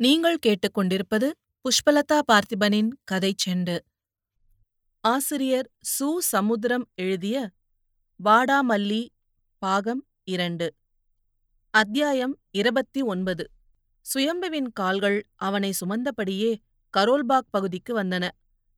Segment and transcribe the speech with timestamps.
[0.00, 1.30] நீங்கள் கேட்டுக்கொண்டிருப்பது
[1.64, 3.78] புஷ்பலதா பார்த்திபனின் கதைச் செண்டு.
[5.00, 6.16] ஆசிரியர் சு.
[6.18, 7.50] சமுத்திரம் எழுதிய
[8.24, 9.08] வாடாமல்லி
[9.58, 10.74] பாகம் இரண்டு.
[11.70, 13.50] அத்தியாயம் இருபத்தி ஒன்பது.
[14.14, 16.56] சுயம்புவின் கால்கள் அவனை சுமந்தபடியே
[16.96, 18.28] கரோல்பாக் பகுதிக்கு வந்தன.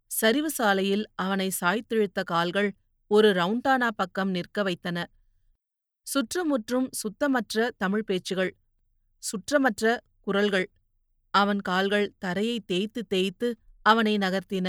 [0.06, 2.74] சரிவு சாலையில் அவனை சாய்த்திழுத்த கால்கள்
[3.06, 5.10] ஒரு ரவுண்டானா பக்கம் நிற்க வைத்தன.
[6.02, 8.56] சுற்றுமுற்றும் சுத்தமற்ற தமிழ் பேச்சுகள்
[9.18, 10.70] சுற்றமற்ற குரல்கள்
[11.34, 13.48] அவன் கால்கள் தரையை தேய்த்து தேய்த்து
[13.86, 14.68] அவனை நகர்த்தின.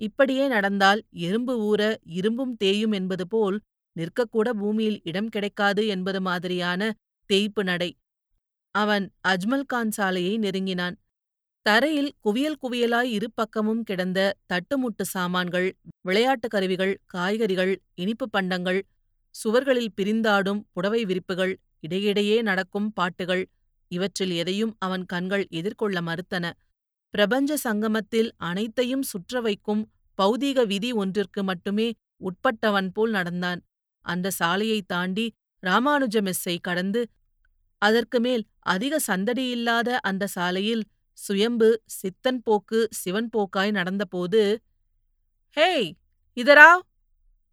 [0.00, 3.58] இப்படியே நடந்தால் எறும்பு ஊற இரும்பும் தேயும் என்பது போல்
[3.96, 6.82] நிற்கக்கூட பூமியில் இடம் கிடைக்காது என்பது மாதிரியான
[7.30, 7.90] தேய்ப்பு நடை.
[8.74, 10.96] அவன் அஜ்மல்கான் சாலையை நெருங்கினான்.
[11.66, 15.68] தரையில் குவியல் குவியலாய் இரு பக்கமும் கிடந்த தட்டுமுட்டு சாமான்கள்
[16.00, 18.80] விளையாட்டுக் கருவிகள் காய்கறிகள் இனிப்புப் பண்டங்கள்
[19.34, 23.44] சுவர்களில் பிரிந்தாடும் புடவை விரிப்புகள் இடையிடையே நடக்கும் பாட்டுகள்
[23.92, 26.52] இவற்றில் எதையும் அவன் கண்கள் எதிர்கொள்ள மறுத்தன.
[27.10, 29.82] பிரபஞ்ச சங்கமத்தில் அனைத்தையும் சுற்ற வைக்கும்
[30.22, 31.88] பௌதீக விதி ஒன்றிற்கு மட்டுமே
[32.20, 33.60] உட்பட்டவன் போல் நடந்தான்.
[34.04, 35.26] அந்த சாலையைத் தாண்டி
[35.66, 37.02] ராமானுஜ மெஸ்ஸை கடந்து
[37.82, 40.84] அதற்கு மேல் அதிக சந்தடியில்லாத அந்த சாலையில்
[41.18, 44.42] சுயம்பு சித்தன் போக்கு சிவன் போக்காய் நடந்தபோது
[45.56, 45.90] ஹேய்
[46.36, 46.70] இதரா?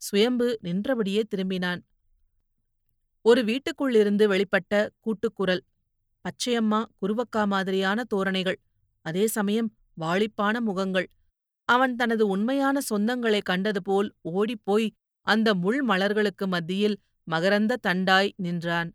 [0.02, 1.82] சுயம்பு நின்றபடியே திரும்பினான்.
[3.26, 5.64] ஒரு வீட்டுக்குள்ளிருந்து வெளிப்பட்ட கூட்டுக்குரல்.
[6.26, 8.60] பச்சையம்மா குருவக்கா மாதிரியான தோரணைகள்
[9.06, 9.70] அதே சமயம்
[10.02, 11.08] வாளிப்பான முகங்கள்.
[11.70, 14.88] அவன் தனது உண்மையான சொந்தங்களை கண்டது போல் ஓடிப்போய்
[15.28, 18.90] அந்த முள் மலர்களுக்கு மத்தியில் மகரந்த தண்டாய் நின்றான்.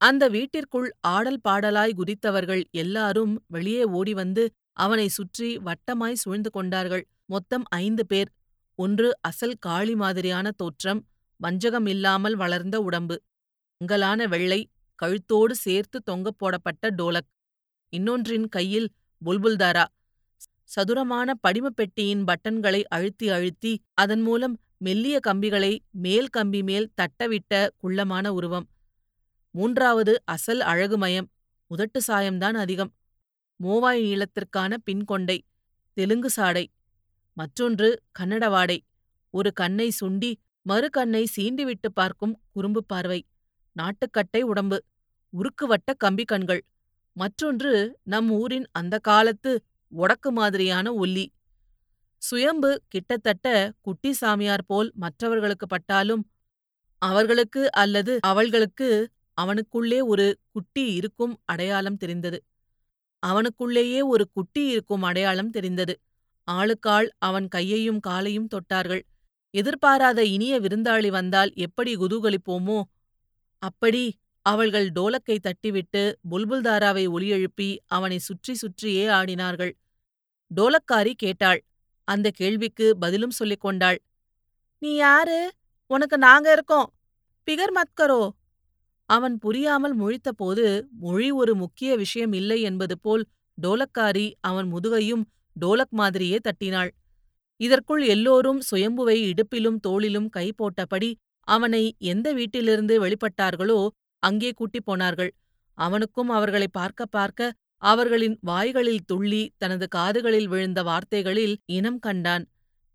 [0.00, 7.04] அந்த வீட்டிற்குள் ஆடல் பாடலாய் குதித்தவர்கள் எல்லாரும் வெளியே ஓடி வந்து அவனை சுற்றி வட்டமாய் சூழ்ந்து கொண்டார்கள்.
[7.24, 8.30] மொத்தம் ஐந்து பேர்.
[8.78, 11.00] ஒன்று அசல் காளி மாதிரியான தோற்றம்
[11.40, 13.16] வஞ்சகம் இல்லாமல் வளர்ந்த உடம்பு.
[13.80, 14.60] மங்கலான வெள்ளை
[15.02, 17.28] கழுத்தோடு சேர்த்து தொங்கப் போடப்பட்ட டோலக்.
[17.88, 18.88] இன்னொன்றின் கையில்
[19.24, 19.84] புல்புல்தாரா
[20.62, 28.28] சதுரமான படிமப் பெட்டியின் பட்டன்களை அழுத்தி அழுத்தி அதன் மூலம் மெல்லிய கம்பிகளை மேல் கம்பி மேல் தட்டவிட்ட குள்ளமான
[28.28, 28.68] உருவம்.
[29.50, 31.30] மூன்றாவது அசல் அழகுமயம்
[31.70, 32.94] உதட்டு சாயம்தான் அதிகம்.
[33.62, 35.38] மோவாய் நீளத்திற்கான பின்கொண்டை
[35.92, 36.70] தெலுங்கு சாடை.
[37.32, 38.84] மற்றொன்று கன்னட வாடை.
[39.30, 43.26] ஒரு கண்ணை சுண்டி மறு கண்ணை சீண்டிவிட்டு பார்க்கும் குறும்பு பார்வை.
[43.76, 44.78] நாட்டுக்கட்டை உடம்பு
[45.32, 46.62] உருக்குவட்ட கம்பி கண்கள்
[47.16, 49.52] மற்றொன்று நம் ஊரின் அந்த காலத்து
[49.92, 51.26] ஒடக்கு மாதிரியான ஒல்லி.
[52.22, 53.46] சுயம்பு கிட்டத்தட்ட
[53.80, 56.22] குட்டி சாமியார் போல் மற்றவர்களுக்கு பட்டாலும்
[57.02, 58.88] அவர்களுக்கு அல்லது அவள்களுக்கு
[59.38, 62.38] அவனுக்குள்ளே ஒரு குட்டி இருக்கும் அடையாளம் தெரிந்தது.
[63.22, 65.94] அவனுக்குள்ளேயே ஒரு குட்டி இருக்கும் அடையாளம் தெரிந்தது.
[66.48, 69.02] ஆளுக்காள் அவன் கையையும் காலையும் தொட்டார்கள்.
[69.54, 72.78] எதிர்பாராத இனிய விருந்தாளி வந்தால் எப்படி குதூகலிப்போமோ
[73.66, 74.04] அப்படி
[74.46, 79.72] அவள்கள் டோலக்கை தட்டிவிட்டு புல்புல்தாராவை ஒலியெழுப்பி அவனை சுற்றி சுற்றியே ஆடினார்கள்.
[80.50, 81.60] டோலக்காரி கேட்டாள்.
[82.08, 83.98] அந்த கேள்விக்கு பதிலும் சொல்லிக் கொண்டாள்.
[84.82, 85.38] நீ யாரு?
[85.90, 86.88] உனக்கு நாங்க இருக்கோம்.
[87.46, 88.22] பிகர் மத்கரோ?
[89.10, 90.66] அவன் புரியாமல் முழித்தபோது
[91.00, 93.24] மொழி ஒரு முக்கிய விஷயம் இல்லை என்பது போல்
[93.58, 95.24] டோலக்காரி அவன் முதுகையும்
[95.56, 96.90] டோலக் மாதிரியே தட்டினாள்.
[97.60, 101.10] இதற்குள் எல்லோரும் சுயம்புவை இடுப்பிலும் தோளிலும் கை போட்டபடி
[101.44, 103.88] அவனை எந்த வீட்டிலிருந்து வெளிப்பட்டார்களோ
[104.18, 105.34] அங்கே கூட்டிப் போனார்கள்.
[105.74, 112.44] அவனுக்கும் அவர்களை பார்க்க பார்க்க அவர்களின் வாய்களில் துள்ளி தனது காதுகளில் விழுந்த வார்த்தைகளில் இனம் கண்டான்.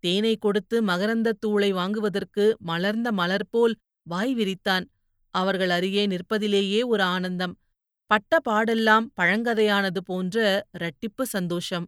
[0.00, 4.84] தேனை கொடுத்து மகரந்தத் தூளை வாங்குவதற்கு மலர்ந்த மலர் போல் வாய் விரித்தான்.
[5.30, 7.58] அவர்கள் அருகே நிற்பதிலேயே ஒரு ஆனந்தம்.
[8.06, 11.86] பட்ட பாடெல்லாம் பழங்கதையானது போன்ற இரட்டிப்பு சந்தோஷம்.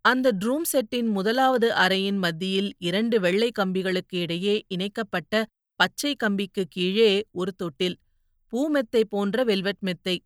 [0.00, 5.46] அந்த ட்ரூம் செட்டின் முதலாவது அறையின் மத்தியில் இரண்டு வெள்ளை கம்பிகளுக்கு இடையே இணைக்கப்பட்ட
[5.80, 7.96] பச்சை கம்பிக்கு கீழே ஒரு தொட்டில்
[8.52, 10.16] பூமெத்தை போன்ற வெல்வெட் மெத்தை.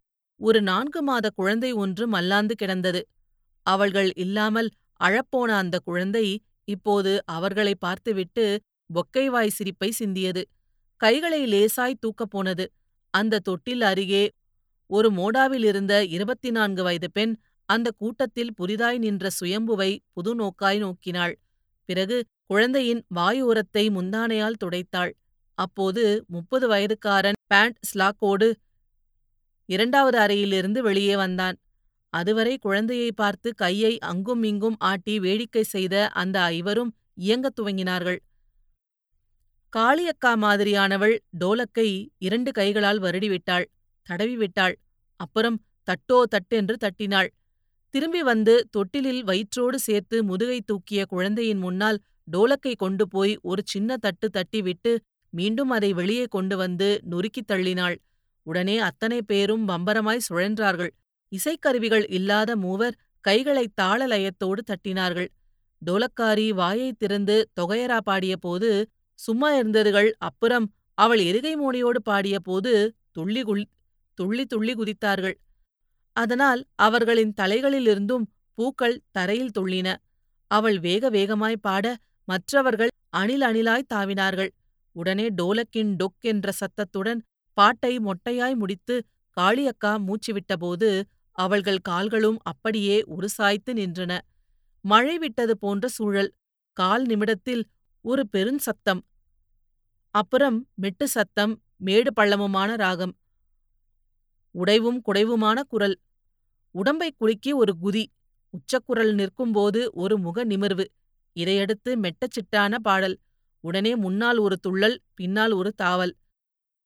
[0.41, 3.01] ஒரு நான்கு மாத குழந்தை ஒன்று மல்லாந்து கிடந்தது.
[3.67, 4.69] அவள்கள் இல்லாமல்
[5.01, 6.27] அழப்போன அந்த குழந்தை
[6.65, 8.45] இப்போது அவர்களை பார்த்துவிட்டு
[8.91, 10.43] பொக்கைவாய் சிரிப்பை சிந்தியது.
[11.01, 12.65] கைகளை லேசாய் தூக்கப் போனது.
[13.15, 14.25] அந்த தொட்டில் அருகே
[14.91, 17.33] ஒரு மோடாவில் இருந்த இருபத்தி நான்கு வயது பெண்
[17.69, 21.35] அந்த கூட்டத்தில் புதிதாய் நின்ற சுயம்புவை புது நோக்காய் நோக்கினாள்.
[21.89, 22.17] பிறகு
[22.47, 25.13] குழந்தையின் வாயோரத்தை முந்தானையால் துடைத்தாள்.
[25.61, 28.49] அப்போது முப்பது வயதுக்காரன் பேண்ட் ஸ்லாக்கோடு
[29.69, 31.57] இரண்டாவது அறையிலிருந்து வெளியே வந்தான்.
[32.13, 38.19] அதுவரை குழந்தையை பார்த்து கையை அங்கும் இங்கும் ஆட்டி வேடிக்கை செய்த அந்த ஐவரும் இயங்கத் துவங்கினார்கள்.
[39.73, 43.67] காளியக்கா மாதிரியானவள் டோலக்கை இரண்டு கைகளால் வருடிவிட்டாள்
[44.07, 44.75] தடவிவிட்டாள்.
[45.21, 45.59] அப்புறம்
[45.89, 47.31] தட்டோ தட்டென்று தட்டினாள்.
[47.95, 51.99] திரும்பி வந்து தொட்டிலில் வயிற்றோடு சேர்த்து முதுகை தூக்கிய குழந்தையின் முன்னால்
[52.29, 54.93] டோலக்கை கொண்டு போய் ஒரு சின்ன தட்டு தட்டிவிட்டு
[55.31, 57.97] மீண்டும் அதை வெளியே கொண்டு வந்து நொறுக்கித் தள்ளினாள்.
[58.43, 60.91] உடனே அத்தனை பேரும் பம்பரமாய் சுழன்றார்கள்.
[61.29, 65.29] இசைக்கருவிகள் இல்லாத மூவர் கைகளைத் தாள லயத்தோடு தட்டினார்கள்.
[65.87, 68.85] டோலக்காரி வாயைத் திறந்து தொகையரா பாடியபோது
[69.15, 73.67] சும்மா இருந்ததுகள் அப்புறம் அவள் எருகை மோனையோடு பாடியபோது துள்ளி குள்
[74.15, 75.35] துள்ளி துள்ளி குதித்தார்கள்.
[76.13, 78.23] அதனால் அவர்களின் தலைகளிலிருந்தும்
[78.55, 79.97] பூக்கள் தரையில் துள்ளின.
[80.47, 84.49] அவள் வேக வேகமாய் பாட மற்றவர்கள் அணில் அணிலாய் தாவினார்கள்.
[84.93, 87.23] உடனே டோலக்கின் டொக் என்ற சத்தத்துடன்
[87.53, 89.05] பாட்டை மொட்டையாய் முடித்து
[89.37, 91.03] காளியக்கா மூச்சு விட்டபோது
[91.33, 94.19] அவள்கள் கால்களும் அப்படியே உருசாய்த்து நின்றன.
[94.85, 96.33] மழை விட்டது போன்ற சூழல்.
[96.73, 97.63] கால் நிமிடத்தில்
[98.05, 99.01] ஒரு பெருஞ்சத்தம்
[100.15, 103.17] அப்புறம் மெட்டு சத்தம் மேடு பள்ளமுமான ராகம்.
[104.55, 106.01] உடைவும் குடைவுமான குரல்.
[106.75, 108.05] உடம்பைக் குலுக்கி ஒரு குதி.
[108.51, 110.91] உச்சக்குரல் நிற்கும்போது ஒரு முக நிமிர்வு.
[111.37, 113.17] இதையடுத்து மெட்டச்சிட்டான பாடல்.
[113.61, 116.13] உடனே முன்னால் ஒரு துள்ளல் பின்னால் ஒரு தாவல்.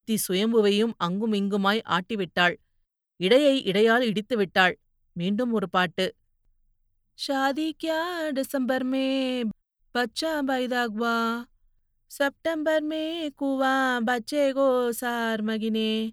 [0.04, 2.54] தி சுயம்புவையும் அங்கும் இங்குமாய் ஆட்டிவிட்டாள்.
[3.16, 4.78] இடையை இடையால் இடித்து விட்டாள்.
[5.12, 6.14] மீண்டும் ஒரு பாட்டு.
[7.18, 9.06] ஷாதி கியா டிசம்பர் மே
[9.94, 11.44] பச்சா பைதாக்வா.
[12.06, 13.74] செப்டம்பர் மே குவா
[14.08, 16.10] பச்சேகோ சார் மகினே.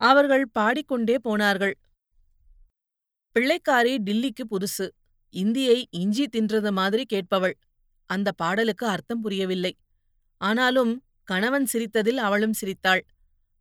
[0.00, 1.74] அவர்கள் பாடிக்கொண்டே போனார்கள்.
[3.36, 4.86] பிள்ளைக்காரி டில்லிக்கு புதுசு.
[5.34, 7.54] இந்தியை இஞ்சி தின்றது மாதிரி கேட்பவள்.
[8.10, 9.72] அந்த பாடலுக்கு அர்த்தம் புரியவில்லை.
[10.40, 10.92] ஆனாலும்
[11.24, 13.02] கணவன் சிரித்ததில் அவளும் சிரித்தாள்.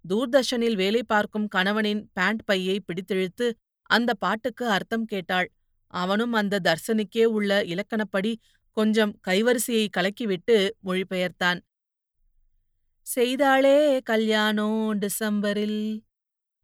[0.06, 3.48] தூர்தர்ஷனில் வேலை பார்க்கும் கணவனின் பேண்ட் பையை பிடித்திழுத்து
[3.90, 5.48] அந்த பாட்டுக்கு அர்த்தம் கேட்டாள்.
[5.94, 8.32] அவனும் அந்த தர்சனுக்கே உள்ள இலக்கணப்படி
[8.78, 11.60] கொஞ்சம் கைவரிசையை கலக்கிவிட்டு மொழிபெயர்த்தான்.
[13.08, 15.82] செய்தாளே கல்யாணம் டிசம்பரில்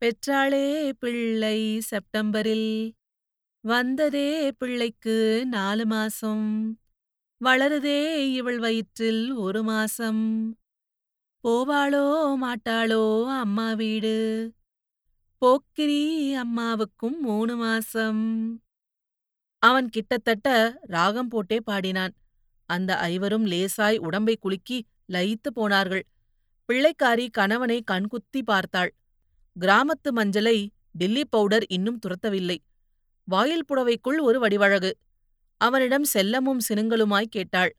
[0.01, 0.67] பெற்றாளே
[0.99, 1.57] பிள்ளை
[1.89, 2.69] செப்டம்பரில்
[3.63, 6.47] வந்ததே பிள்ளைக்கு நாலு மாசம்
[7.43, 10.21] வளருதே இவள் வயிற்றில் ஒரு மாசம்.
[11.43, 12.05] போவாளோ
[12.41, 14.53] மாட்டாளோ அம்மா வீடு.
[15.37, 18.21] போக்கிரி அம்மாவுக்கும் மூணு மாசம்.
[19.57, 22.13] அவன் கிட்டத்தட்ட ராகம் போட்டே பாடினான்.
[22.65, 26.05] அந்த ஐவரும் லேசாய் உடம்பை குலுக்கி லயித்து போனார்கள்.
[26.69, 28.93] பிள்ளைக்காரி கணவனை கண்குத்தி பார்த்தாள்.
[29.59, 32.57] கிராமத்து மஞ்சளை டில்லி பவுடர் இன்னும் துரத்தவில்லை.
[33.23, 34.91] வாயில் புடவைக்குள் ஒரு வடிவழகு.
[35.63, 37.75] அவனிடம் செல்லமும் சினுங்களுமாய் கேட்டாள்.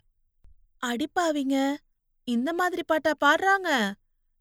[0.86, 1.56] அடிப்பாவிங்க
[2.28, 3.92] இந்த மாதிரி பாட்டா பாடுறாங்க?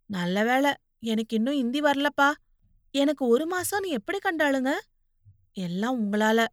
[0.06, 2.30] நல்ல வேளை எனக்கு இன்னும் இந்தி வரலப்பா.
[2.92, 4.72] எனக்கு ஒரு மாசம் நீ எப்படி கண்டாளுங்க?
[5.54, 6.46] எல்லாம் உங்களால.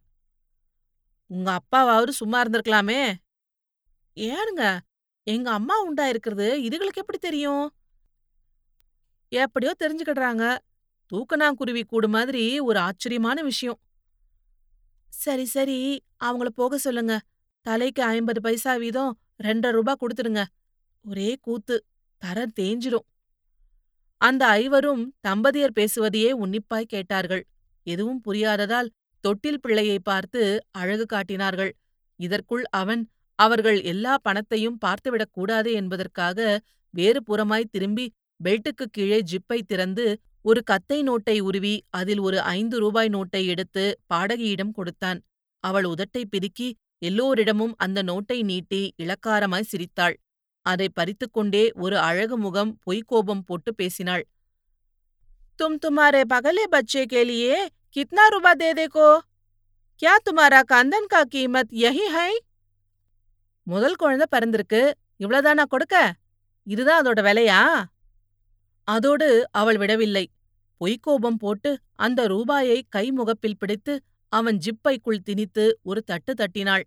[1.27, 3.13] உங்க அப்பாவாவது சும்மா இருந்திருக்கலாமே.
[4.17, 4.63] ஏனுங்க
[5.27, 6.47] எங்க அம்மா உண்டா இருக்கிறது?
[6.61, 7.65] இதுகளுக்கு எப்படி தெரியும்?
[9.31, 10.57] எப்படியோ தெரிஞ்சுக்கிடுறாங்க.
[11.11, 13.79] தூக்கணாங்குருவி கூடு மாதிரி ஒரு ஆச்சரியமான விஷயம்.
[15.21, 15.77] சரி சரி.
[16.23, 17.13] அவங்கள போக சொல்லுங்க.
[17.65, 19.11] தலைக்கு ஐம்பது பைசா வீதம்
[19.43, 20.41] ரெண்டரை ரூபா கொடுத்துடுங்க.
[21.05, 21.75] ஒரே கூத்து.
[22.21, 23.07] தர தேஞ்சிடும்
[24.21, 27.43] அந்த ஐவரும் தம்பதியர் பேசுவதையே உன்னிப்பாய் கேட்டார்கள்.
[27.87, 28.89] எதுவும் புரியாததால்
[29.23, 30.41] தொட்டில் பிள்ளையை பார்த்து
[30.71, 31.71] அழகு காட்டினார்கள்.
[32.19, 33.03] இதற்குள் அவன்
[33.39, 36.39] அவர்கள் எல்லா பணத்தையும் பார்த்துவிடக் கூடாது என்பதற்காக
[36.93, 38.05] வேறு புறமாய் திரும்பி
[38.39, 40.05] பெல்ட்டுக்கு கீழே ஜிப்பை திறந்து
[40.44, 43.84] ஒரு கத்தை நோட்டை உருவி அதில் ஒரு ஐந்து ரூபாய் நோட்டை எடுத்து
[44.14, 45.20] பாடகியிடம் கொடுத்தான்
[45.64, 46.68] அவள் உதட்டை பிதுக்கி
[46.98, 50.16] எல்லோரிடமும் அந்த நோட்டை நீட்டி இளக்காரமாய் சிரித்தாள்
[50.66, 54.24] அதை பறித்துக்கொண்டே ஒரு அழகு முகம் பொய்க்கோபம் போட்டு பேசினாள்
[55.58, 57.52] तुम तुम्हारे पगले बच्चे के लिए
[57.92, 59.06] कितना रुपया दे देखो
[60.02, 62.28] क्या तुम्हारा कांदन का कीमत यही है
[63.66, 64.80] முதல் குழந்தை பிறந்திருக்கு
[65.20, 65.94] இவ்வளவுதானா கொடுக்க
[66.66, 67.60] இதுதான் அதோட விலையா
[68.88, 70.22] அதோடு அவள் விடவில்லை
[70.81, 73.93] பொய்க்கோபம் போட்டு அந்த ரூபாயை கைமுகப்பில் பிடித்து
[74.31, 76.85] அவன் ஜிப்பைக்குள் திணித்து ஒரு தட்டு தட்டினாள்.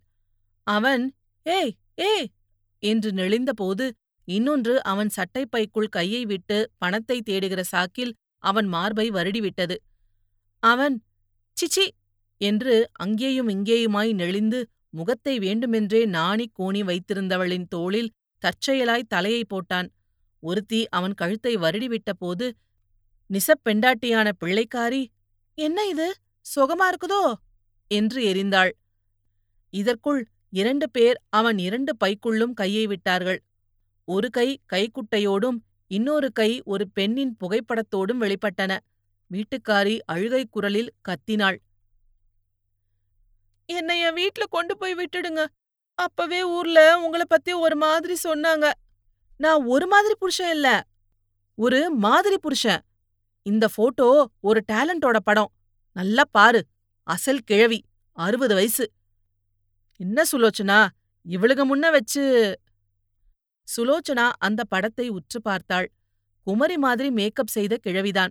[0.67, 1.03] அவன்
[1.47, 1.73] ஏய்
[2.05, 2.29] ஏய்!
[2.83, 3.87] என்று நெளிந்தபோது
[4.29, 8.13] இன்னொன்று அவன் சட்டைப்பைக்குள் கையை விட்டு பணத்தை தேடுகிற சாக்கில்
[8.45, 9.77] அவன் மார்பை வருடிவிட்டது.
[10.63, 10.97] அவன்
[11.57, 11.87] சிச்சி
[12.41, 14.61] என்று அங்கேயும் இங்கேயுமாய் நெளிந்து
[14.91, 19.89] முகத்தை வேண்டுமென்றே நாணிக் கோணி வைத்திருந்தவளின் தோளில் தற்செயலாய் தலையை போட்டான்.
[20.43, 22.47] ஒருத்தி அவன் கழுத்தை வருடிவிட்ட போது
[23.33, 25.07] நிசப்பெண்டாட்டியான பிள்ளைக்காரி
[25.55, 26.15] என்ன இது?
[26.57, 27.33] சுகமா இருக்குதோ?
[27.89, 28.71] என்று எரிந்தாள்.
[29.71, 33.43] இதற்குள் இரண்டு பேர் அவன் இரண்டு பைக்குள்ளும் கையை விட்டார்கள்.
[34.05, 38.79] ஒரு கை கைக்குட்டையோடும் இன்னொரு கை ஒரு பெண்ணின் புகைப்படத்தோடும் வெளிப்பட்டன.
[39.31, 41.57] வீட்டுக்காரி அழுகை குரலில் கத்தினாள்.
[43.67, 45.47] என்னை என் வீட்ல கொண்டு போய் விட்டுடுங்க.
[45.95, 48.71] அப்பவே ஊர்ல உங்களை பத்தி ஒரு மாதிரி சொன்னாங்க.
[49.37, 50.87] நான் ஒரு மாதிரி புருஷன் இல்ல.
[51.55, 52.81] ஒரு மாதிரி புருஷன்.
[53.47, 55.53] இந்த போட்டோ ஒரு டேலண்டோட படம்.
[55.93, 56.67] நல்லா பாரு.
[57.03, 57.85] அசல் கிழவி.
[58.13, 58.93] அறுபது வயசு.
[59.97, 60.89] என்ன சுலோச்சனா?
[61.23, 62.23] இவளுக முன்ன வச்சு.
[63.77, 65.93] சுலோச்சனா அந்த படத்தை உற்று பார்த்தாள்.
[66.43, 68.29] குமரி மாதிரி மேக்கப் செய்த கிழவிதான்.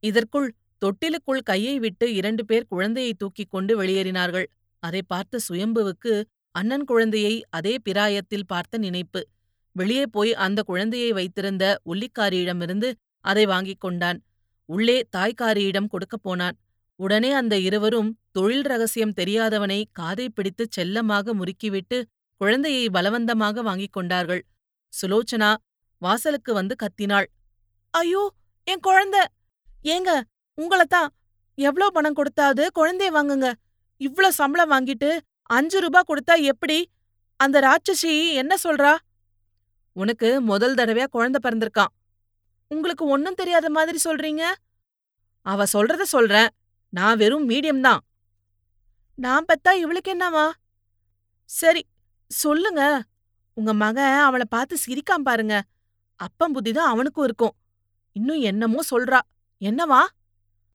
[0.00, 4.46] இதற்குள் தொட்டிலுக்குள் கையை விட்டு இரண்டு பேர் குழந்தையை தூக்கிக் கொண்டு வெளியேறினார்கள்.
[4.78, 9.28] அதை பார்த்த சுயம்புவுக்கு அண்ணன் குழந்தையை அதே பிராயத்தில் பார்த்த நினைப்பு.
[9.72, 14.22] வெளியே போய் அந்த குழந்தையை வைத்திருந்த ஒல்லிக்காரியிடமிருந்து அதை வாங்கிக் கொண்டான்.
[14.70, 16.56] உள்ளே தாய்க்காரியிடம் கொடுக்கப் போனான்.
[17.00, 21.98] உடனே அந்த இருவரும் தொழில் ரகசியம் தெரியாதவனை காதை பிடித்து செல்லமாக முறுக்கிவிட்டு
[22.40, 24.42] குழந்தையை பலவந்தமாக வாங்கிக் கொண்டார்கள்.
[24.92, 25.50] சுலோச்சனா
[26.02, 27.26] வாசலுக்கு வந்து கத்தினாள்.
[27.94, 28.22] ஐயோ
[28.66, 29.22] என் குழந்தை!
[29.86, 30.10] ஏங்க
[30.58, 31.08] உங்களத்தான்
[31.58, 32.64] எவ்ளோ பணம் கொடுத்தாது?
[32.78, 33.48] குழந்தைய வாங்குங்க.
[34.00, 35.10] இவ்ளோ சம்பளம் வாங்கிட்டு
[35.50, 36.78] அஞ்சு ரூபா கொடுத்தா எப்படி?
[37.40, 38.12] அந்த ராட்சசி
[38.42, 38.92] என்ன சொல்றா?
[39.96, 41.92] உனக்கு முதல் தடவையா குழந்தை பிறந்திருக்கான்.
[42.70, 44.42] உங்களுக்கு ஒன்னும் தெரியாத மாதிரி சொல்றீங்க?
[45.46, 46.50] அவ சொல்றத சொல்றேன்.
[46.88, 48.00] நான் வெறும் மீடியம் தான்.
[49.18, 50.44] நான் பெத்தா இவளுக்கு என்னவா?
[51.44, 51.82] சரி
[52.30, 52.82] சொல்லுங்க.
[53.56, 55.56] உங்க மகன் அவளை பார்த்து சிரிக்காம பாருங்க.
[56.20, 57.54] அப்பம் புத்தி தான் அவனுக்கும் இருக்கும்.
[58.12, 59.20] இன்னும் என்னமோ சொல்றா.
[59.60, 60.02] என்னவா?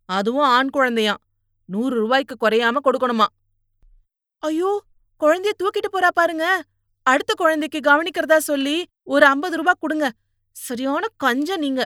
[0.10, 1.22] அதுவும் ஆண் குழந்தையாம்.
[1.70, 3.28] நூறு ரூபாய்க்கு குறையாம கொடுக்கணுமா
[4.44, 4.72] ஐயோ
[5.22, 6.46] குழந்தைய தூக்கிட்டு போறா பாருங்க.
[7.06, 8.76] அடுத்த குழந்தைக்கு கவனிக்கிறதா சொல்லி
[9.14, 10.06] ஒரு ஐம்பது ரூபாய் கொடுங்க.
[10.56, 11.82] சரியான கஞ்ச நீங்க.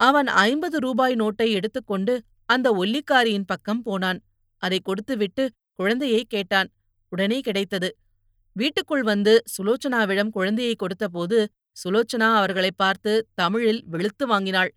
[0.00, 4.18] அவன் ஐம்பது ரூபாய் நோட்டை எடுத்துக்கொண்டு அந்த ஒல்லிக்காரியின் பக்கம் போனான்.
[4.62, 5.44] அதை கொடுத்துவிட்டு
[5.74, 6.68] குழந்தையை கேட்டான்.
[7.12, 7.88] உடனே கிடைத்தது.
[8.56, 11.38] வீட்டுக்குள் வந்து சுலோச்சனாவிடம் குழந்தையை கொடுத்தபோது
[11.76, 14.70] சுலோச்சனா அவர்களை பார்த்து தமிழில் வெளுத்து வாங்கினாள்.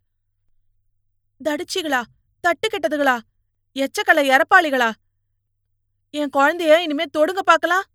[1.42, 2.02] தடிச்சிகளா?
[2.44, 3.18] தட்டு கெட்டதுகளா?
[3.76, 4.90] எச்சக்கலை எரப்பாளிகளா
[6.14, 7.86] என் குழந்தைய இனிமே தொடுங்க பாக்கலாம்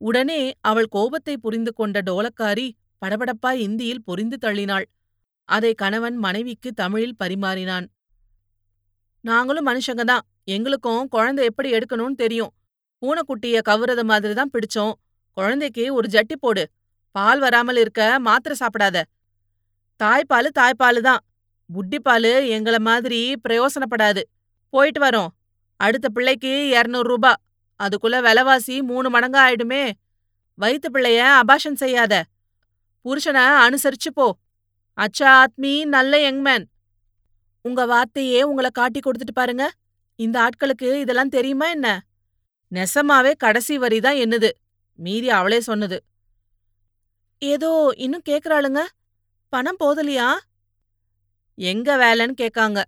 [0.00, 2.66] உடனே அவள் கோபத்தை புரிந்து கொண்ட டோலக்காரி
[3.02, 4.86] படபடப்பாய் இந்தியில் பொரிந்து தள்ளினாள்.
[5.44, 7.86] அதை கணவன் மனைவிக்கு தமிழில் பரிமாறினான்.
[9.20, 10.24] நாங்களும் மனுஷங்க தான்.
[10.44, 12.52] எங்களுக்கும் குழந்தை எப்படி எடுக்கணும்னு தெரியும்.
[13.02, 14.94] பூனைக்குட்டிய கவுறது மாதிரி தான் பிடிச்சோம்.
[15.32, 16.64] குழந்தைக்கு ஒரு ஜட்டி போடு.
[17.10, 19.02] பால் வராமல் இருக்க மாத்திரை சாப்பிடாத.
[20.00, 21.22] தாய்ப்பாலு தாய்ப்பாலு தான்.
[21.70, 24.22] புட்டிப்பாலு எங்கள மாதிரி பிரயோசனப்படாது.
[24.70, 25.30] போயிட்டு வரோம்.
[25.80, 27.32] அடுத்த பிள்ளைக்கு இரநூறு ரூபா.
[27.80, 29.82] அதுக்குள்ள விலைவாசி மூணு மடங்கா ஆயிடுமே
[30.58, 32.14] வயிற்று பிள்ளைய அபாஷன் செய்யாத.
[33.06, 34.26] புருஷனை அனுசரிச்சு போ.
[34.98, 36.64] அச்சா ஆத்மி நல்ல யங்மேன்.
[37.64, 39.64] உங்க வார்த்தையே உங்கள காட்டி கொடுத்துட்டு பாருங்க.
[40.18, 41.88] இந்த ஆட்களுக்கு இதெல்லாம் தெரியுமா என்ன?
[42.72, 44.50] நெசமாவே கடைசி வரி தான் என்னது?
[44.98, 45.98] மீறி அவளே சொன்னது.
[47.42, 48.80] ஏதோ இன்னும் கேக்குறாளுங்க.
[49.52, 50.28] பணம் போதலியா?
[51.58, 52.78] எங்க வேலைன்னு கேக்காங்க.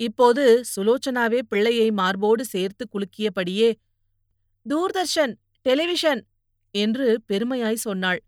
[0.00, 3.70] இப்போது சுலோச்சனாவே பிள்ளையை மார்போடு சேர்த்து குலுக்கியபடியே
[4.66, 5.34] தூர்தர்ஷன்
[5.66, 6.20] டெலிவிஷன்!
[6.74, 8.20] என்று பெருமையாய் சொன்னாள்.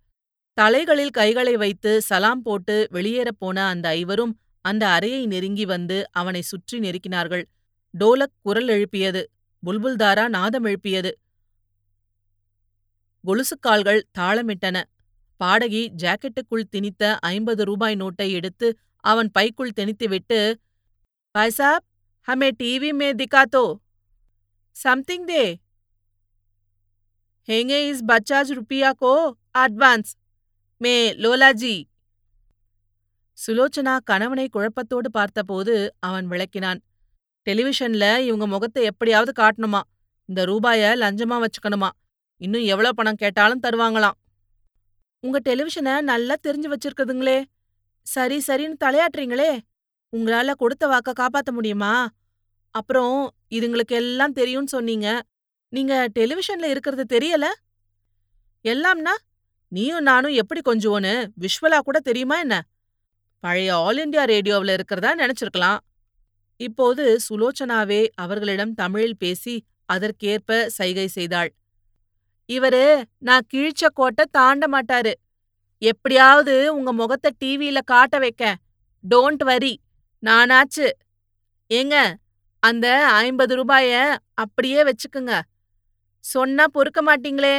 [0.60, 4.32] தலைகளில் கைகளை வைத்து சலாம் போட்டு வெளியேறப் போன அந்த ஐவரும்
[4.64, 7.44] அந்த அறையை நெருங்கி வந்து அவனை சுற்றி நெருக்கினார்கள்.
[7.94, 9.22] டோலக் குரல் எழுப்பியது.
[9.66, 11.12] புல்புல்தாரா நாதம் எழுப்பியது.
[13.24, 14.82] கொலுசுக்கால்கள் தாளமிட்டன.
[15.40, 18.68] பாடகி ஜாக்கெட்டுக்குள் திணித்த ஐம்பது ரூபாய் நோட்டை எடுத்து
[19.04, 20.40] அவன் பைக்குள் திணித்துவிட்டு
[21.34, 21.86] பைசாப்
[22.28, 23.64] ஹமே டிவி மே திகாத்தோ.
[24.76, 25.44] சம்திங் தே.
[27.48, 29.14] ஹேங்கே இஸ் பச்சாஜ் ருப்பியா கோ?
[29.58, 30.10] அட்வான்ஸ்.
[30.82, 31.84] மே லோலாஜி.
[33.46, 36.80] சுலோச்சனா கணவனை குழப்பத்தோடு பார்த்தபோது அவன் விளக்கினான்.
[37.50, 39.80] டெலிவிஷன்ல இவங்க முகத்தை எப்படியாவது காட்டணுமா?
[40.24, 41.88] இந்த ரூபாய லஞ்சமா வச்சுக்கணுமா?
[42.36, 44.16] இன்னும் எவ்வளவு பணம் கேட்டாலும் தருவாங்களாம்.
[45.20, 47.44] உங்க டெலிவிஷனை நல்லா தெரிஞ்சு வச்சிருக்குதுங்களே.
[48.02, 49.58] சரி சரின்னு தலையாட்டுறீங்களே.
[50.16, 52.08] உங்களால கொடுத்த வாக்க காப்பாத்த முடியுமா?
[52.70, 55.22] அப்புறம் இதுங்களுக்கு எல்லாம் தெரியும்னு சொன்னீங்க.
[55.68, 57.44] நீங்க டெலிவிஷன்ல இருக்கிறது தெரியல?
[58.64, 59.14] எல்லாம்னா?
[59.72, 62.56] நீயும் நானும் எப்படி கொஞ்சுவோன்னு விஷுவலா கூட தெரியுமா என்ன?
[63.44, 65.78] பழைய ஆல் இண்டியா ரேடியோவில் இருக்கிறதா நினைச்சிருக்கலாம்.
[66.60, 69.54] இப்போது சுலோச்சனாவே அவர்களிடம் தமிழில் பேசி
[69.92, 71.50] அதற்கேற்ப சைகை செய்தாள்.
[72.48, 72.84] இவரு
[73.18, 75.12] நான் கீழ்ச்ச கோட்டை தாண்ட மாட்டாரு.
[75.82, 78.56] எப்படியாவது உங்க முகத்தை டிவியில காட்ட வைக்க
[79.04, 79.74] டோன்ட் வரி
[80.22, 80.88] நானாச்சு.
[81.70, 81.96] ஏங்க
[82.62, 85.34] அந்த ஐம்பது ரூபாய அப்படியே வச்சுக்குங்க.
[86.24, 87.56] சொன்னா பொறுக்க மாட்டீங்களே?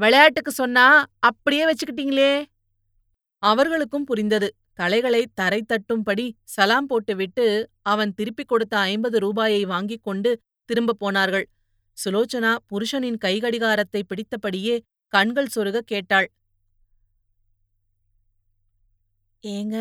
[0.00, 2.44] விளையாட்டுக்கு சொன்னா அப்படியே வச்சுக்கிட்டீங்களே?
[3.38, 4.54] அவர்களுக்கும் புரிந்தது.
[4.74, 7.46] தலைகளை தரை தட்டும்படி சலாம் போட்டுவிட்டு
[7.82, 10.30] அவன் திருப்பிக் கொடுத்த ஐம்பது ரூபாயை வாங்கிக் கொண்டு
[10.64, 11.46] திரும்பப் போனார்கள்.
[12.04, 14.76] சுலோச்சனா புருஷனின் கைகடிகாரத்தை பிடித்தபடியே
[15.08, 16.28] கண்கள் சொருக கேட்டாள்.
[19.42, 19.76] ஏங்க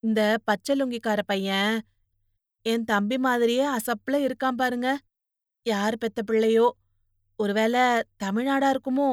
[0.00, 1.80] இந்த பச்சலுங்கிக்கார பையன்
[2.62, 4.98] என் தம்பி மாதிரியே அசப்புல இருக்கான் பாருங்க.
[5.62, 6.66] யார் பெத்த பிள்ளையோ?
[7.36, 7.80] ஒருவேளை
[8.24, 9.08] தமிழ்நாடா இருக்குமோ?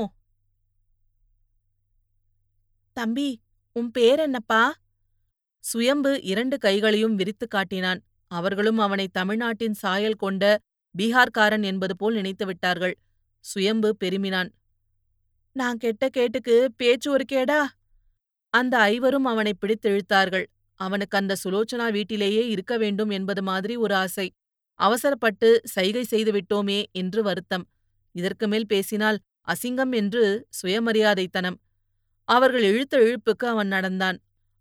[2.94, 4.74] தம்பி உன் பேர் என்னப்பா?
[5.64, 8.04] சுயம்பு இரண்டு கைகளையும் விரித்து காட்டினான்.
[8.28, 10.44] அவர்களும் அவனை தமிழ்நாட்டின் சாயல் கொண்ட
[10.98, 12.96] பீகார்காரன் என்பது போல் நினைத்து விட்டார்கள்.
[13.40, 14.50] சுயம்பு பெருமினான்.
[15.52, 17.62] நான் கெட்ட கேட்டுக்கு பேச்சு ஒரு கேடா?
[18.50, 20.46] அந்த ஐவரும் அவனை பிடித்திழுத்தார்கள்
[20.80, 24.32] அவனுக்கு அந்த சுலோச்சனா வீட்டிலேயே இருக்க வேண்டும் என்பது மாதிரி ஒரு ஆசை.
[24.80, 27.66] அவசரப்பட்டு சைகை செய்து விட்டோமே என்று வருத்தம்.
[28.16, 31.58] இதற்கு மேல் பேசினால் அசிங்கம் என்று சுயமரியாதைத்தனம்.
[32.24, 34.18] அவர்கள் இழுத்த இழுப்புக்கு அவன் நடந்தான்.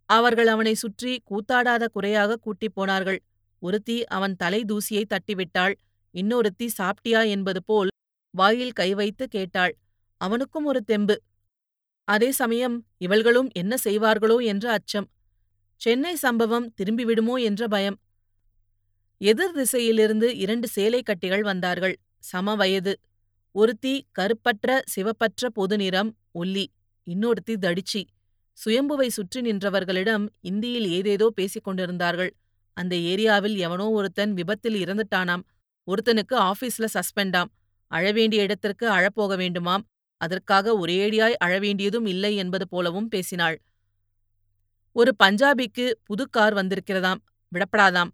[0.07, 3.23] அவர்கள் அவனை சுற்றி கூத்தாடாத குறையாக கூட்டிப் போனார்கள்.
[3.59, 5.75] ஒருத்தி அவன் தலை தூசியை தட்டிவிட்டாள்.
[6.15, 7.29] இன்னொருத்தி சாப்பிட்டியா?
[7.29, 7.89] என்பது போல்
[8.31, 9.77] வாயில் கை வைத்து கேட்டாள்.
[10.17, 11.23] அவனுக்கும் ஒரு தெம்பு.
[12.05, 14.45] அதே சமயம் இவள்களும் என்ன செய்வார்களோ?
[14.45, 15.11] என்ற அச்சம்.
[15.77, 17.43] சென்னை சம்பவம் திரும்பிவிடுமோ?
[17.43, 17.99] என்ற பயம்.
[19.19, 21.99] எதிர் திசையிலிருந்து இரண்டு சேலை கட்டிகள் வந்தார்கள்.
[22.19, 23.01] சம வயது
[23.53, 26.67] ஒருத்தி கருப்பற்ற சிவப்பற்ற பொது நிறம் ஒல்லி.
[27.07, 28.03] இன்னொருத்தி தடிச்சி.
[28.59, 32.33] சுயம்புவை சுற்றி நின்றவர்களிடம் இந்தியில் ஏதேதோ பேசிக் கொண்டிருந்தார்கள்.
[32.77, 35.45] அந்த ஏரியாவில் எவனோ ஒருத்தன் விபத்தில் இறந்துட்டானாம்.
[35.89, 37.51] ஒருத்தனுக்கு ஆபீஸ்ல சஸ்பெண்டாம்.
[37.91, 39.85] அழவேண்டிய இடத்திற்கு அழப்போக வேண்டுமாம்.
[40.17, 43.57] அதற்காக ஒரேடியாய் அழவேண்டியதும் இல்லை என்பது போலவும் பேசினாள்.
[44.93, 47.21] ஒரு பஞ்சாபிக்கு புது கார் வந்திருக்கிறதாம்.
[47.53, 48.11] விடப்படாதாம்.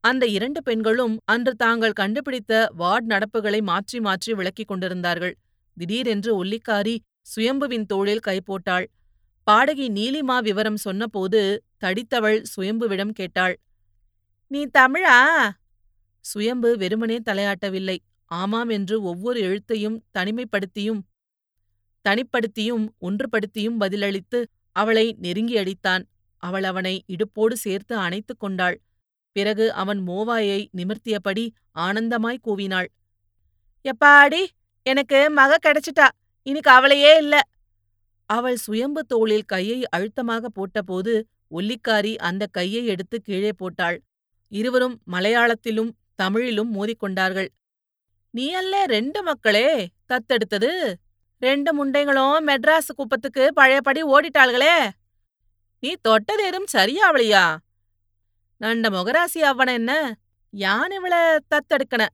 [0.00, 5.34] அந்த இரண்டு பெண்களும் அன்று தாங்கள் கண்டுபிடித்த வார்டு நடப்புகளை மாற்றி மாற்றி விளக்கிக் கொண்டிருந்தார்கள்.
[5.76, 8.90] திடீரென்று ஒல்லிக்காரி சுயம்புவின் தோளில் கை போட்டாள்.
[9.42, 13.60] பாடகி நீலிமா விவரம் சொன்னபோது தடித்தவள் சுயம்புவிடம் கேட்டாள்.
[14.46, 15.50] நீ தமிழா?
[16.20, 17.98] சுயம்பு வெறுமனே தலையாட்டவில்லை.
[18.24, 21.00] ஆமாம் என்று ஒவ்வொரு எழுத்தையும் தனிமைப்படுத்தியும்
[22.04, 26.04] தனிப்படுத்தியும் ஒன்றுபடுத்தியும் பதிலளித்து அவளை நெருங்கி அடித்தான்.
[26.36, 28.80] அவள் அவனை இடுப்போடு சேர்த்து அணைத்துக் கொண்டாள்.
[29.32, 31.44] பிறகு அவன் மோவாயை நிமிர்த்தியபடி
[31.78, 32.86] ஆனந்தமாய் கூவினாள்.
[33.84, 34.46] எப்பாடி?
[34.82, 36.08] எனக்கு மக கிடைச்சிட்டா.
[36.46, 37.40] இனி கவலையே இல்ல.
[38.30, 41.12] அவள் சுயம்பு தோளில் கையை அழுத்தமாக போட்டபோது
[41.50, 43.98] ஒல்லிக்காரி அந்த கையை எடுத்து கீழே போட்டாள்.
[44.48, 47.48] இருவரும் மலையாளத்திலும் தமிழிலும் மோதிக்கொண்டார்கள்.
[48.30, 50.72] நீ அல்ல ரெண்டு மக்களே தத்தெடுத்தது?
[51.42, 54.76] ரெண்டு முண்டைங்களும் மெட்ராஸ் குப்பத்துக்கு பழையபடி ஓடிட்டாள்களே.
[55.78, 57.56] நீ தொட்டதேதும் சரியாவளையா
[58.56, 59.92] நண்ட மொகராசி அவன என்ன?
[60.50, 62.06] யான் இவள தத்தெடுக்கன?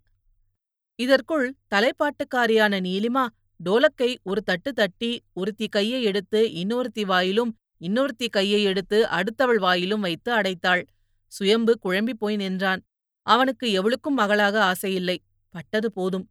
[0.98, 3.26] இதற்குள் தலைப்பாட்டுக்காரியான நீலிமா
[3.64, 10.32] டோலக்கை ஒரு தட்டு தட்டி ஒருத்தி கையை எடுத்து இன்னொருத்தி வாயிலும் இன்னொருத்தி கையை எடுத்து அடுத்தவள் வாயிலும் வைத்து
[10.32, 10.82] அடைத்தாள்.
[11.26, 12.82] சுயம்பு குழம்பிப் போய் நின்றான்.
[13.26, 15.16] அவனுக்கு எவளுக்கும் மகளாக ஆசையில்லை.
[15.50, 16.28] பட்டது போதும்.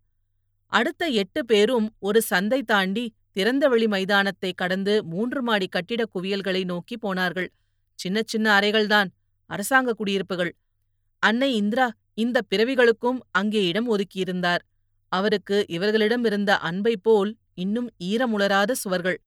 [0.65, 7.52] அடுத்த எட்டு பேரும் ஒரு சந்தை தாண்டி திறந்தவெளி மைதானத்தை கடந்து மூன்று மாடி கட்டிடக் குவியல்களை நோக்கி போனார்கள்.
[8.00, 9.10] சின்ன சின்ன அறைகள்தான்
[9.46, 10.56] அரசாங்க குடியிருப்புகள்.
[11.20, 14.63] அன்னை இந்திரா இந்த பிறவிகளுக்கும் அங்கே இடம் ஒதுக்கியிருந்தார்.
[15.12, 19.17] அவருக்கு இவர்களிடம் இருந்த அன்பைப் போல் இன்னும் ஈரமுளராத சுவர்கள்.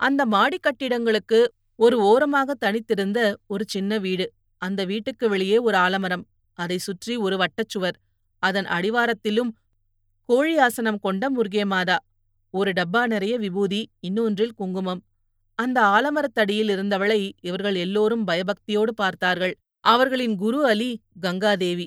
[0.00, 1.40] அந்த மாடிக் கட்டிடங்களுக்கு
[1.76, 4.26] ஒரு ஓரமாக தனித்திருந்த ஒரு சின்ன வீடு.
[4.62, 6.24] அந்த வீட்டுக்கு வெளியே ஒரு ஆலமரம்.
[6.58, 7.96] அதை சுற்றி ஒரு வட்டச்சுவர்
[8.42, 9.50] அதன் அடிவாரத்திலும்
[10.28, 11.96] கோழி ஆசனம் கொண்ட முருகேமாதா
[12.50, 15.00] ஒரு டப்பா நிறைய விபூதி இன்னொன்றில் குங்குமம்.
[15.58, 19.54] அந்த ஆலமரத்தடியில் இருந்தவளை இவர்கள் எல்லோரும் பயபக்தியோடு பார்த்தார்கள்.
[19.84, 21.86] அவர்களின் குரு அலி கங்காதேவி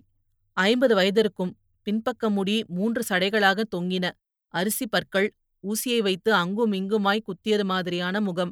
[0.57, 1.53] ஐம்பது வயதிருக்கும்.
[1.87, 4.05] பின்பக்க முடி மூன்று சடைகளாக தொங்கின.
[4.53, 5.27] அரிசி பற்கள்
[5.63, 8.51] ஊசியை வைத்து அங்கும் இங்குமாய் குத்தியது மாதிரியான முகம்.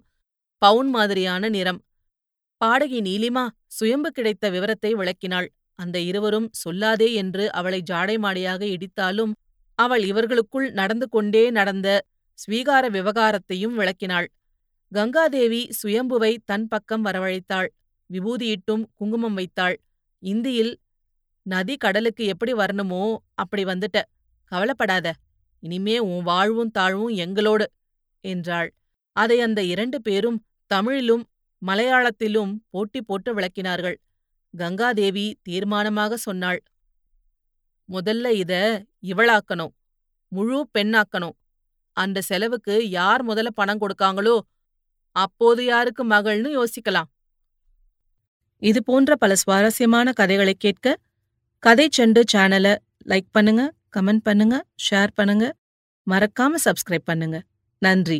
[0.57, 1.79] பவுன் மாதிரியான நிறம்.
[2.57, 5.47] பாடகி நீலிமா சுயம்பு கிடைத்த விவரத்தை விளக்கினாள்.
[5.75, 9.33] அந்த இருவரும் சொல்லாதே என்று அவளை ஜாடை மாடையாக இடித்தாலும்
[9.79, 11.87] அவள் இவர்களுக்குள் நடந்து கொண்டே நடந்த
[12.39, 14.27] ஸ்வீகார விவகாரத்தையும் விளக்கினாள்.
[14.91, 17.69] கங்காதேவி சுயம்புவை தன் பக்கம் வரவழைத்தாள்.
[18.09, 19.75] விபூதியிட்டும் குங்குமம் வைத்தாள்.
[20.23, 20.73] இந்தியில்
[21.45, 23.03] நதி கடலுக்கு எப்படி வரணுமோ
[23.33, 23.97] அப்படி வந்துட்ட.
[24.51, 25.07] கவலைப்படாத
[25.63, 27.65] இனிமே உன் வாழ்வும் தாழ்வும் எங்களோடு
[28.23, 28.69] என்றாள்.
[29.15, 30.39] அதை அந்த இரண்டு பேரும்
[30.71, 31.23] தமிழிலும்
[31.61, 33.97] மலையாளத்திலும் போட்டி போட்டு விளக்கினார்கள்.
[34.53, 36.59] கங்காதேவி தீர்மானமாக சொன்னாள்
[37.89, 38.53] முதல்ல இத
[39.11, 39.73] இவளாக்கணும்
[40.31, 41.35] முழு பெண்ணாக்கணும்.
[41.97, 44.37] அந்த செலவுக்கு யார் முதல்ல பணம் கொடுக்காங்களோ
[45.15, 47.09] அப்போது யாருக்கு மகள்னு யோசிக்கலாம்.
[48.61, 50.95] இது போன்ற பல சுவாரஸ்யமான கதைகளை கேட்க
[51.65, 52.71] கதை செண்டு சேனலை
[53.11, 53.61] லைக் பண்ணுங்க
[53.95, 55.45] கமெண்ட் பண்ணுங்க ஷேர் பண்ணுங்க.
[56.07, 57.37] மறக்காம சப்ஸ்கிரைப் பண்ணுங்க.
[57.81, 58.19] நன்றி.